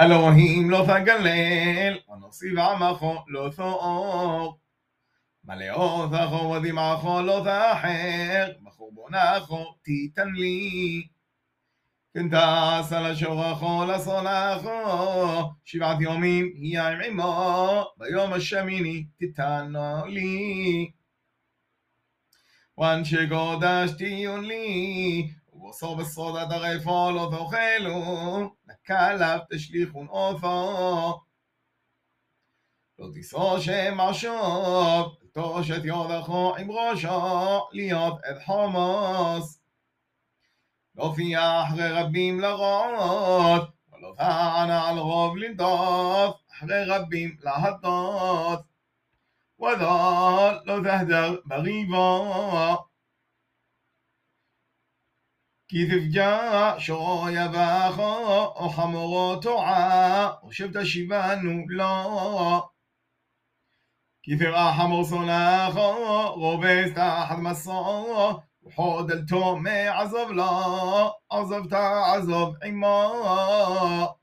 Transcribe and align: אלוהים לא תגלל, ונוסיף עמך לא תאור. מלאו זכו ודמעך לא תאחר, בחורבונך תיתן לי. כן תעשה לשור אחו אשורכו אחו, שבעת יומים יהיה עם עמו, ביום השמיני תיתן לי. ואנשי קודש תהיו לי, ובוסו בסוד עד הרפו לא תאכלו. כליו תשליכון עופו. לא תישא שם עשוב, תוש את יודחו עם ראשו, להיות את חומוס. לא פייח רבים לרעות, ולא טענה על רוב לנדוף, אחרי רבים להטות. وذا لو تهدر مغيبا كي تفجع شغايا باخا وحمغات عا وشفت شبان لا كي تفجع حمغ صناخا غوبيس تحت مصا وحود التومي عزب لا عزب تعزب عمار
אלוהים 0.00 0.70
לא 0.70 0.84
תגלל, 0.86 1.94
ונוסיף 2.08 2.58
עמך 2.58 3.02
לא 3.28 3.48
תאור. 3.56 4.58
מלאו 5.44 6.06
זכו 6.08 6.50
ודמעך 6.56 7.04
לא 7.04 7.40
תאחר, 7.44 8.52
בחורבונך 8.64 9.48
תיתן 9.82 10.28
לי. 10.32 11.02
כן 12.14 12.28
תעשה 12.30 13.00
לשור 13.00 13.52
אחו 13.52 13.84
אשורכו 13.96 14.24
אחו, 14.28 15.50
שבעת 15.64 16.00
יומים 16.00 16.52
יהיה 16.56 16.88
עם 16.88 17.20
עמו, 17.20 17.84
ביום 17.96 18.32
השמיני 18.32 19.04
תיתן 19.18 19.72
לי. 20.06 20.90
ואנשי 22.78 23.28
קודש 23.28 23.90
תהיו 23.98 24.40
לי, 24.40 25.28
ובוסו 25.52 25.96
בסוד 25.96 26.36
עד 26.36 26.52
הרפו 26.52 27.10
לא 27.10 27.30
תאכלו. 27.30 28.59
כליו 28.86 29.38
תשליכון 29.50 30.06
עופו. 30.06 31.20
לא 32.98 33.06
תישא 33.14 33.58
שם 33.60 34.00
עשוב, 34.00 35.14
תוש 35.32 35.70
את 35.70 35.84
יודחו 35.84 36.56
עם 36.56 36.70
ראשו, 36.70 37.68
להיות 37.72 38.14
את 38.30 38.36
חומוס. 38.44 39.60
לא 40.96 41.12
פייח 41.16 41.68
רבים 41.78 42.40
לרעות, 42.40 43.70
ולא 43.92 44.14
טענה 44.16 44.88
על 44.88 44.98
רוב 44.98 45.36
לנדוף, 45.36 46.36
אחרי 46.52 46.84
רבים 46.86 47.36
להטות. 47.42 48.60
وذا 49.60 50.00
لو 50.66 50.78
تهدر 50.84 51.32
مغيبا 51.50 52.40
كي 55.70 55.86
تفجع 55.86 56.78
شغايا 56.78 57.46
باخا 57.46 58.14
وحمغات 58.64 59.46
عا 59.46 60.38
وشفت 60.42 60.82
شبان 60.82 61.66
لا 61.76 61.94
كي 64.24 64.36
تفجع 64.36 64.70
حمغ 64.72 65.02
صناخا 65.02 65.90
غوبيس 66.40 66.94
تحت 66.94 67.38
مصا 67.38 67.82
وحود 68.62 69.10
التومي 69.12 69.88
عزب 69.88 70.28
لا 70.32 70.50
عزب 71.32 71.68
تعزب 71.68 72.54
عمار 72.62 74.19